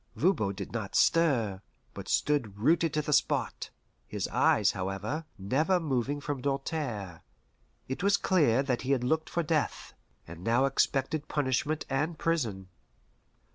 Voban 0.15 0.51
did 0.55 0.71
not 0.71 0.95
stir, 0.95 1.61
but 1.93 2.07
stood 2.07 2.57
rooted 2.57 2.91
to 2.91 3.03
the 3.03 3.13
spot, 3.13 3.69
his 4.07 4.27
eyes, 4.29 4.71
however, 4.71 5.25
never 5.37 5.79
moving 5.79 6.19
from 6.19 6.41
Doltaire. 6.41 7.21
It 7.87 8.01
was 8.01 8.17
clear 8.17 8.63
that 8.63 8.81
he 8.81 8.93
had 8.93 9.03
looked 9.03 9.29
for 9.29 9.43
death, 9.43 9.93
and 10.27 10.43
now 10.43 10.65
expected 10.65 11.27
punishment 11.27 11.85
and 11.87 12.17
prison. 12.17 12.69